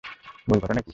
মূল 0.47 0.59
ঘটনা 0.59 0.81
কী? 0.81 0.89